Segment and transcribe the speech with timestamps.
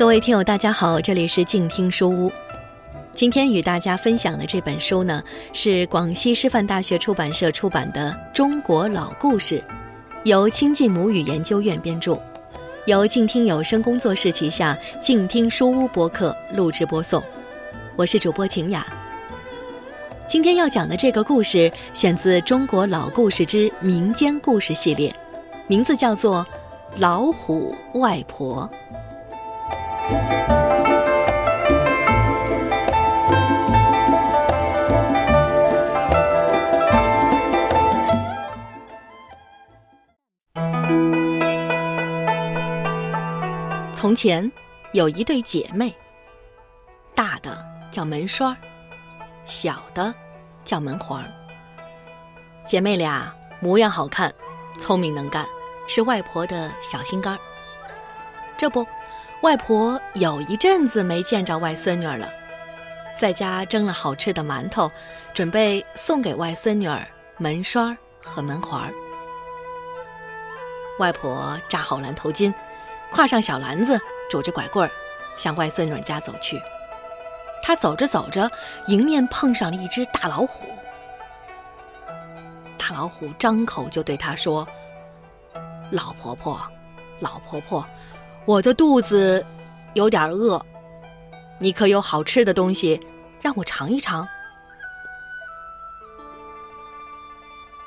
[0.00, 2.32] 各位听友，大家好，这里是静听书屋。
[3.12, 9.58] 今天与大家分享的这本书呢，是广西师范大学出版社出版的《中国老故事》，
[10.24, 12.18] 由亲近母语研究院编著，
[12.86, 17.22] 由静听有声工作室旗下静听书屋播客录制播送。
[17.94, 18.86] 我是主播晴雅。
[20.26, 25.10] 今天要讲的这个故事选自《中国老故事之民间故事系列》，
[25.66, 26.46] 名字叫做
[27.02, 28.66] 《老虎外婆》。
[44.10, 44.50] 从前
[44.90, 45.94] 有一对姐妹，
[47.14, 48.56] 大的叫门栓儿，
[49.44, 50.12] 小的
[50.64, 51.30] 叫门环儿。
[52.66, 54.34] 姐妹俩模样好看，
[54.80, 55.46] 聪明能干，
[55.86, 57.38] 是外婆的小心肝儿。
[58.56, 58.84] 这不，
[59.42, 62.28] 外婆有一阵子没见着外孙女儿了，
[63.16, 64.90] 在家蒸了好吃的馒头，
[65.32, 68.92] 准备送给外孙女儿门栓儿和门环儿。
[70.98, 72.52] 外婆扎好蓝头巾。
[73.12, 74.90] 挎上小篮子，拄着拐棍儿，
[75.36, 76.60] 向外孙女家走去。
[77.62, 78.50] 他走着走着，
[78.86, 80.64] 迎面碰上了一只大老虎。
[82.78, 84.66] 大老虎张口就对他说
[85.92, 86.60] ：“老婆婆，
[87.18, 87.84] 老婆婆，
[88.46, 89.44] 我的肚子
[89.94, 90.64] 有点饿，
[91.58, 92.98] 你可有好吃的东西
[93.42, 94.26] 让我尝一尝？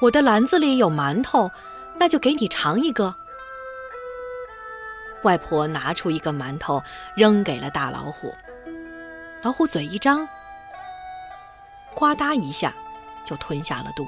[0.00, 1.50] 我的篮子里有馒头，
[1.98, 3.14] 那就给你尝一个。”
[5.22, 6.82] 外婆拿出一个馒头，
[7.16, 8.34] 扔给了大老虎。
[9.42, 10.26] 老虎嘴一张，
[11.94, 12.72] 呱嗒一下，
[13.24, 14.06] 就吞下了肚。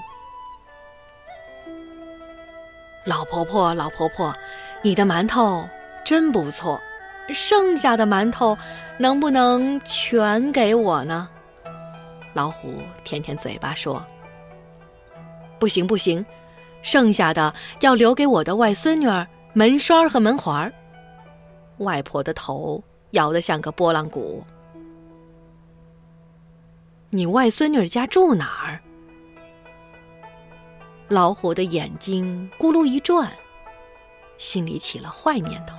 [3.05, 4.35] 老婆婆，老婆婆，
[4.83, 5.69] 你的馒头
[6.05, 6.81] 真不错，
[7.29, 8.57] 剩下的馒头
[8.99, 11.29] 能不能全给我呢？
[12.33, 14.05] 老虎舔舔嘴巴说
[15.61, 16.25] ：“不行，不行，
[16.83, 20.73] 剩下的要留给我的外孙女儿门栓和门环。”
[21.79, 24.45] 外婆的头摇得像个拨浪鼓。
[27.11, 28.81] 你外孙女家住哪儿？
[31.09, 33.31] 老虎的眼睛咕噜一转，
[34.39, 35.77] 心里起了坏念头。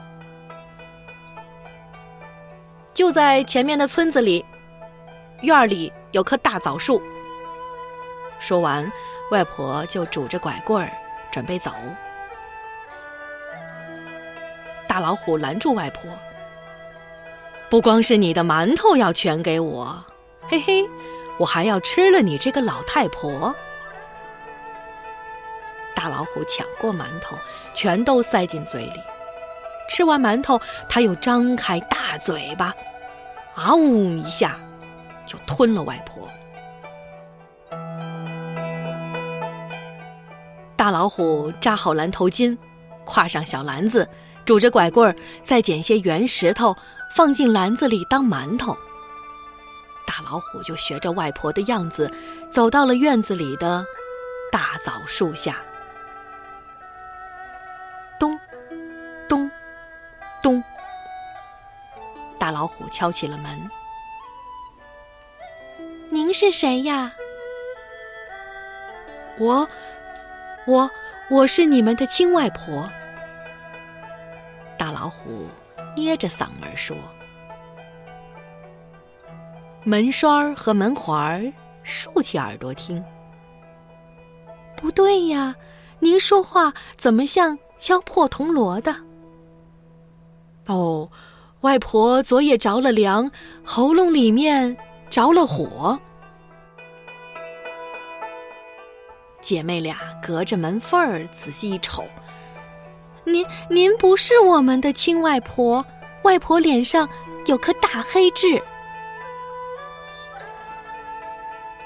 [2.94, 4.46] 就在前面的村子里，
[5.42, 7.02] 院里有棵大枣树。
[8.40, 8.90] 说完，
[9.32, 10.90] 外婆就拄着拐棍儿
[11.32, 11.72] 准备走。
[14.96, 16.10] 大老虎拦住外婆
[17.70, 20.02] ：“不光是你的馒头要全给我，
[20.48, 20.86] 嘿嘿，
[21.38, 23.54] 我还要吃了你这个老太婆。”
[25.94, 27.36] 大老虎抢过馒头，
[27.74, 29.02] 全都塞进嘴里。
[29.90, 32.74] 吃完馒头，他又张开大嘴巴，
[33.54, 34.58] 啊呜一下，
[35.26, 36.26] 就吞了外婆。
[40.78, 42.58] 大老虎扎好蓝头巾，
[43.06, 44.08] 挎上小篮子。
[44.46, 46.76] 拄着拐棍儿，再捡些圆石头
[47.12, 48.78] 放进篮子里当馒头。
[50.06, 52.12] 大老虎就学着外婆的样子，
[52.50, 53.84] 走到了院子里的
[54.52, 55.58] 大枣树下。
[58.20, 58.40] 咚，
[59.28, 59.50] 咚，
[60.44, 60.64] 咚。
[62.40, 63.70] 大老虎敲起了门
[66.12, 67.12] ：“您是谁呀
[69.40, 69.68] ？”“我，
[70.68, 70.90] 我，
[71.30, 72.88] 我是你们的亲外婆。”
[75.06, 75.46] 老虎
[75.96, 76.98] 捏着嗓门说
[79.86, 83.06] ：“门栓儿和门环儿竖起耳朵听。
[84.76, 85.56] 不对呀，
[86.00, 88.96] 您说话怎么像敲破铜锣的？
[90.66, 91.12] 哦，
[91.62, 93.30] 外婆昨夜着了凉，
[93.64, 94.76] 喉咙里面
[95.12, 96.00] 着了火。
[99.40, 102.03] 姐妹俩隔着门缝儿仔细一瞅。”
[103.26, 105.84] 您您不是我们的亲外婆，
[106.22, 107.10] 外婆脸上
[107.48, 108.62] 有颗大黑痣。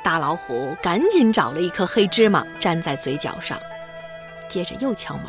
[0.04, 3.58] 大老虎赶紧找了一颗黑芝麻粘在嘴角上，
[4.50, 5.26] 接着又敲门。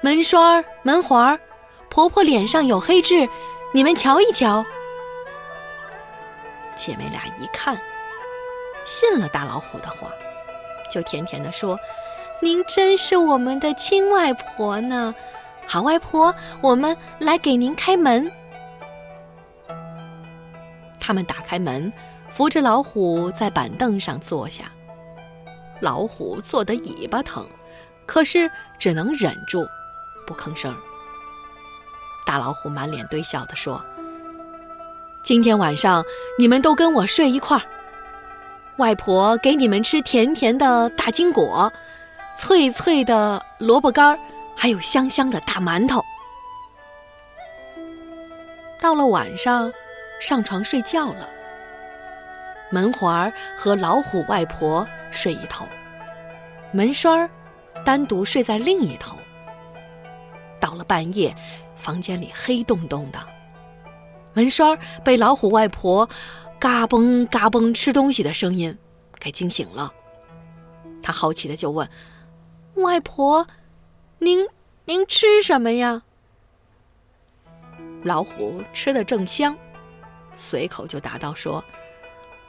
[0.00, 1.38] 门栓儿、门环儿，
[1.90, 3.28] 婆婆脸上有黑痣，
[3.72, 4.64] 你们瞧一瞧。
[6.74, 7.76] 姐妹俩一看，
[8.86, 10.08] 信了大老虎的话，
[10.90, 11.78] 就甜甜的说。
[12.40, 15.12] 您真是我们的亲外婆呢，
[15.66, 18.30] 好外婆，我们来给您开门。
[21.00, 21.92] 他们打开门，
[22.28, 24.70] 扶着老虎在板凳上坐下。
[25.80, 27.48] 老虎坐得尾巴疼，
[28.06, 28.48] 可是
[28.78, 29.66] 只能忍住，
[30.26, 30.74] 不吭声。
[32.24, 33.82] 大老虎满脸堆笑地说
[35.24, 36.04] ：“今天晚上
[36.38, 37.62] 你们都跟我睡一块儿，
[38.76, 41.72] 外婆给你们吃甜甜的大金果，
[42.38, 44.18] 脆脆的萝卜干儿，
[44.54, 46.00] 还有香香的大馒头。”
[48.80, 49.72] 到了晚上，
[50.20, 51.28] 上床睡觉了。
[52.70, 55.66] 门环儿和老虎外婆睡一头，
[56.70, 57.28] 门栓儿
[57.84, 59.16] 单独睡在另一头。
[60.60, 61.34] 到了半夜，
[61.76, 63.18] 房间里黑洞洞的，
[64.32, 66.08] 门栓儿被老虎外婆
[66.60, 68.78] 嘎嘣嘎嘣吃东西的声音
[69.18, 69.92] 给惊醒了。
[71.02, 71.88] 他好奇的就问
[72.82, 73.46] ：“外婆，
[74.18, 74.46] 您
[74.84, 76.02] 您吃什么呀？”
[78.04, 79.56] 老虎吃的正香，
[80.36, 81.62] 随口就答道：“说。”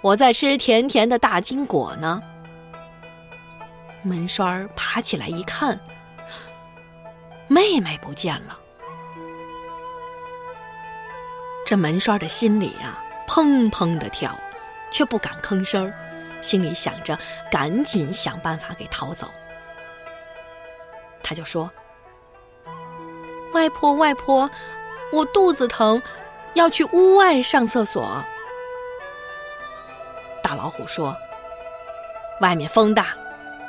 [0.01, 2.21] 我在吃甜甜的大金果呢。
[4.01, 5.77] 门栓儿爬起来一看，
[7.49, 8.57] 妹妹不见了。
[11.65, 12.97] 这门栓儿的心里呀，
[13.27, 14.33] 砰砰的跳，
[14.89, 15.93] 却不敢吭声儿，
[16.41, 17.19] 心里想着
[17.51, 19.29] 赶紧想办法给逃走。
[21.21, 21.69] 他就说
[23.53, 24.49] ：“外婆，外婆，
[25.11, 26.01] 我肚子疼，
[26.53, 28.23] 要去屋外上厕所。”
[30.41, 31.15] 大老虎说
[32.41, 33.07] ：“外面风大，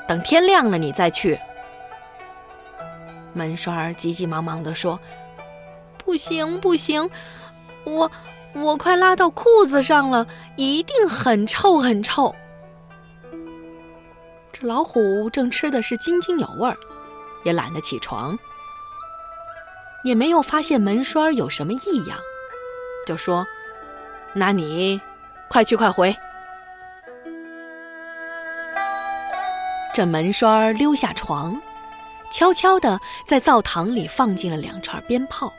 [0.09, 1.39] 等天亮了你再去。”
[3.33, 4.99] 门栓儿急急忙忙地说
[6.05, 7.09] ：“不行不行，
[7.85, 8.11] 我
[8.55, 10.27] 我快拉到裤子上了，
[10.57, 12.35] 一定很臭很臭。”
[14.53, 16.77] 这老虎正吃的是津津有味儿，
[17.43, 18.39] 也懒得起床，
[20.05, 22.19] 也没有发现门栓有什么异样，
[23.07, 23.47] 就说
[24.35, 25.01] ：“那你
[25.49, 26.17] 快去快回。”
[29.93, 31.61] 这门栓溜下床，
[32.31, 35.53] 悄悄地在灶堂里放进了两串鞭炮，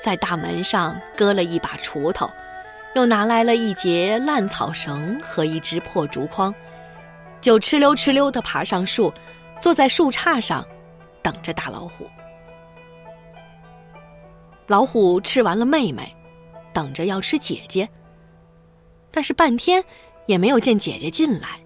[0.00, 2.30] 在大门上搁了一把锄头，
[2.94, 6.54] 又拿来了一截烂草绳和一只破竹筐，
[7.40, 9.12] 就哧溜哧溜地爬上树，
[9.60, 10.64] 坐在树杈上，
[11.22, 12.08] 等着大老虎。
[14.66, 16.14] 老虎吃完了妹妹，
[16.72, 17.88] 等着要吃姐姐，
[19.10, 19.84] 但是半天
[20.26, 21.60] 也没有见姐姐进来。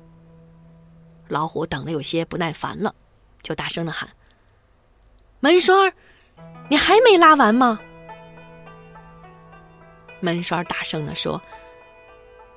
[1.28, 2.94] 老虎等得有些不耐烦了，
[3.42, 4.08] 就大声的喊
[5.40, 5.92] ：“门栓儿，
[6.68, 7.78] 你还没拉完吗？”
[10.20, 11.40] 门栓儿大声的说：“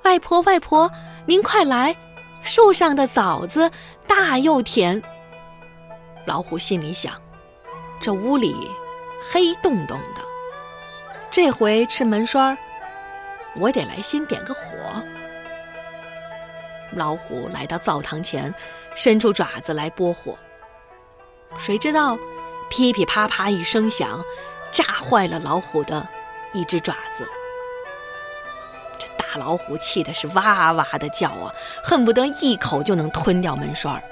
[0.02, 0.90] 外婆，外婆，
[1.26, 1.94] 您快来，
[2.42, 3.70] 树上的枣子
[4.06, 5.00] 大又甜。”
[6.26, 7.20] 老虎心里想：
[8.00, 8.70] 这屋里
[9.32, 10.20] 黑洞洞的，
[11.30, 12.58] 这回吃门栓儿，
[13.56, 14.60] 我得来先点个火。
[16.92, 18.54] 老虎来到灶堂前，
[18.94, 20.38] 伸出爪子来拨火。
[21.58, 22.18] 谁知道，
[22.68, 24.22] 噼噼啪啪一声响，
[24.70, 26.06] 炸坏了老虎的
[26.52, 27.26] 一只爪子。
[28.98, 34.02] 这大老虎气的是哇哇的叫啊，恨不得一口就能吞掉门栓儿。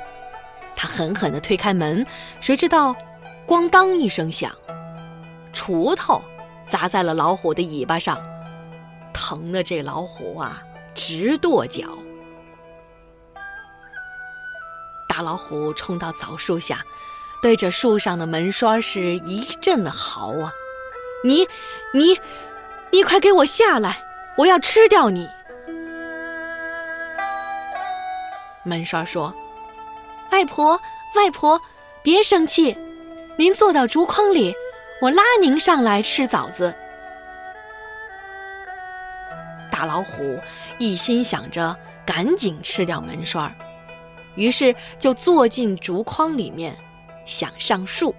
[0.81, 2.07] 他狠狠地推开门，
[2.41, 2.95] 谁知道，
[3.49, 4.53] 咣当一声响，
[5.53, 6.23] 锄头
[6.69, 8.17] 砸在了老虎的尾巴上，
[9.13, 10.63] 疼的这老虎啊
[10.95, 11.83] 直跺脚。
[15.09, 16.85] 大老虎冲到枣树下，
[17.43, 20.53] 对着树上的门栓是一阵的嚎啊！
[21.25, 21.49] 你、
[21.93, 22.21] 你、
[22.93, 24.01] 你快给我下来！
[24.37, 25.29] 我要吃掉你！
[28.63, 29.35] 门栓说
[30.31, 30.81] ：“外婆，
[31.17, 31.61] 外婆，
[32.03, 32.77] 别生气，
[33.37, 34.55] 您坐到竹筐里，
[35.01, 36.75] 我拉您上来吃枣子。”
[39.71, 40.39] 大老虎
[40.79, 43.55] 一心想着赶紧吃掉门栓儿。
[44.35, 46.77] 于是就坐进竹筐里面，
[47.27, 48.15] 想上树。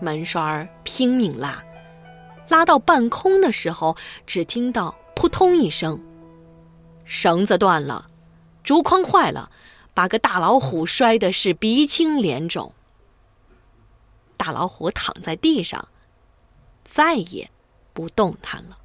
[0.00, 1.62] 门栓儿拼命拉，
[2.48, 3.96] 拉到半空的时候，
[4.26, 6.00] 只听到扑通一声，
[7.04, 8.06] 绳子断了，
[8.64, 9.50] 竹筐坏了，
[9.92, 12.72] 把个大老虎摔的是鼻青脸肿。
[14.36, 15.88] 大老虎躺在地上，
[16.84, 17.50] 再也
[17.92, 18.78] 不动弹了。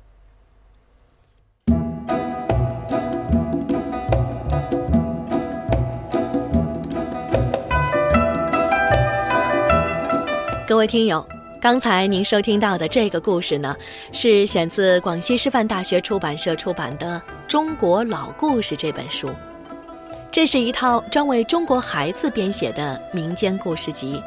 [10.68, 11.26] 各位听友，
[11.62, 13.78] 刚才您收听到的这个故事呢，
[14.12, 19.30] 是选自广西师范大学出版社出版的《中国老故事》这本书。
[20.36, 24.22] 这是一套专为中国孩子编写的民间故事集，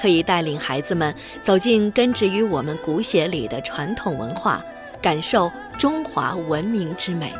[0.00, 1.12] 可以带领孩子们
[1.42, 4.64] 走进根植于我们骨血里的传统文化，
[5.02, 7.34] 感受中华文明之美。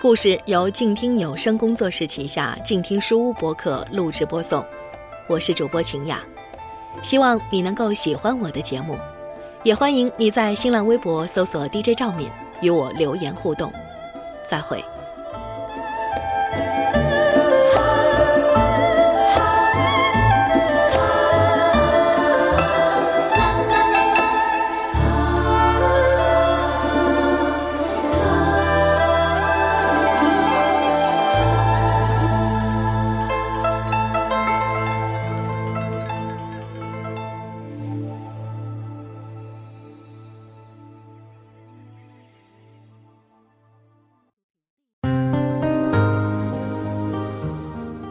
[0.00, 4.64] 故事由静听有声工作室旗下静听书屋播客录制播送。
[5.28, 6.20] 我是主播晴雅，
[7.04, 8.98] 希望你能够喜欢我的节目，
[9.62, 12.28] 也欢迎你在新浪微博搜索 DJ 赵敏
[12.60, 13.72] 与我留言互动。
[14.50, 14.84] 再会。